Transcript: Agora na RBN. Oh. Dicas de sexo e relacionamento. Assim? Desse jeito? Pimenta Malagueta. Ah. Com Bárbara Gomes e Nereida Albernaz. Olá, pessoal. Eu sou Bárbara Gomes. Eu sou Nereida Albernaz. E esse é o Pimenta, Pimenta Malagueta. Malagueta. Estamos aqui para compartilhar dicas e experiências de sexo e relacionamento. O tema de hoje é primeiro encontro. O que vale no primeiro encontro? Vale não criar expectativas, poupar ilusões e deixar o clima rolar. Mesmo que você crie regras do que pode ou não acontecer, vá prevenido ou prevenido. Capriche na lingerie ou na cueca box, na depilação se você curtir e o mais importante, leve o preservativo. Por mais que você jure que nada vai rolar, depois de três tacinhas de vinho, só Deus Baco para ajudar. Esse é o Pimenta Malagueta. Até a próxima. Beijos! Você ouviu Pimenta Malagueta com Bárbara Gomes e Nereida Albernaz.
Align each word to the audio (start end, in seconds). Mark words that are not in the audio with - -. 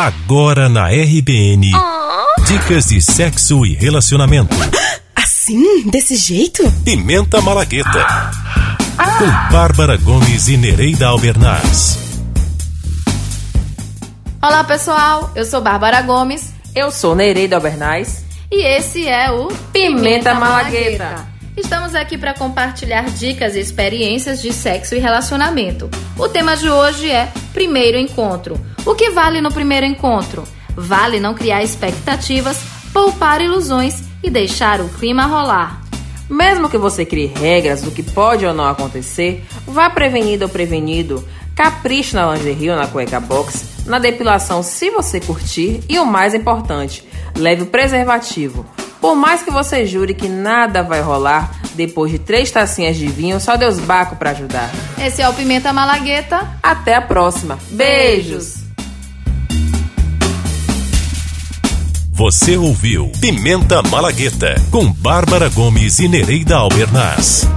Agora 0.00 0.66
na 0.66 0.88
RBN. 0.88 1.72
Oh. 1.74 2.42
Dicas 2.44 2.86
de 2.86 3.02
sexo 3.02 3.66
e 3.66 3.74
relacionamento. 3.74 4.56
Assim? 5.14 5.90
Desse 5.90 6.16
jeito? 6.16 6.62
Pimenta 6.82 7.38
Malagueta. 7.42 8.00
Ah. 8.96 9.18
Com 9.18 9.52
Bárbara 9.52 9.98
Gomes 9.98 10.48
e 10.48 10.56
Nereida 10.56 11.06
Albernaz. 11.06 11.98
Olá, 14.40 14.64
pessoal. 14.64 15.32
Eu 15.36 15.44
sou 15.44 15.60
Bárbara 15.60 16.00
Gomes. 16.00 16.50
Eu 16.74 16.90
sou 16.90 17.14
Nereida 17.14 17.56
Albernaz. 17.56 18.24
E 18.50 18.64
esse 18.64 19.06
é 19.06 19.30
o 19.30 19.48
Pimenta, 19.48 19.70
Pimenta 19.70 20.34
Malagueta. 20.34 21.04
Malagueta. 21.04 21.30
Estamos 21.58 21.94
aqui 21.94 22.16
para 22.16 22.32
compartilhar 22.32 23.04
dicas 23.10 23.54
e 23.54 23.60
experiências 23.60 24.40
de 24.40 24.50
sexo 24.50 24.94
e 24.94 24.98
relacionamento. 24.98 25.90
O 26.16 26.26
tema 26.26 26.56
de 26.56 26.70
hoje 26.70 27.10
é 27.10 27.30
primeiro 27.52 27.98
encontro. 27.98 28.58
O 28.84 28.94
que 28.94 29.10
vale 29.10 29.40
no 29.40 29.52
primeiro 29.52 29.86
encontro? 29.86 30.44
Vale 30.76 31.20
não 31.20 31.34
criar 31.34 31.62
expectativas, 31.62 32.58
poupar 32.92 33.40
ilusões 33.40 34.02
e 34.22 34.30
deixar 34.30 34.80
o 34.80 34.88
clima 34.88 35.26
rolar. 35.26 35.82
Mesmo 36.28 36.68
que 36.68 36.78
você 36.78 37.04
crie 37.04 37.26
regras 37.26 37.82
do 37.82 37.90
que 37.90 38.02
pode 38.02 38.46
ou 38.46 38.54
não 38.54 38.68
acontecer, 38.68 39.44
vá 39.66 39.90
prevenido 39.90 40.44
ou 40.44 40.48
prevenido. 40.48 41.26
Capriche 41.56 42.14
na 42.14 42.32
lingerie 42.32 42.70
ou 42.70 42.76
na 42.76 42.86
cueca 42.86 43.20
box, 43.20 43.84
na 43.84 43.98
depilação 43.98 44.62
se 44.62 44.90
você 44.90 45.20
curtir 45.20 45.80
e 45.88 45.98
o 45.98 46.06
mais 46.06 46.32
importante, 46.32 47.04
leve 47.36 47.62
o 47.62 47.66
preservativo. 47.66 48.64
Por 49.00 49.16
mais 49.16 49.42
que 49.42 49.50
você 49.50 49.84
jure 49.84 50.14
que 50.14 50.28
nada 50.28 50.82
vai 50.82 51.00
rolar, 51.00 51.59
depois 51.74 52.10
de 52.10 52.18
três 52.18 52.50
tacinhas 52.50 52.96
de 52.96 53.06
vinho, 53.06 53.40
só 53.40 53.56
Deus 53.56 53.78
Baco 53.78 54.16
para 54.16 54.30
ajudar. 54.30 54.70
Esse 54.98 55.22
é 55.22 55.28
o 55.28 55.34
Pimenta 55.34 55.72
Malagueta. 55.72 56.58
Até 56.62 56.94
a 56.94 57.02
próxima. 57.02 57.58
Beijos! 57.70 58.60
Você 62.12 62.54
ouviu 62.54 63.10
Pimenta 63.18 63.82
Malagueta 63.82 64.54
com 64.70 64.92
Bárbara 64.92 65.48
Gomes 65.48 65.98
e 66.00 66.06
Nereida 66.06 66.56
Albernaz. 66.56 67.48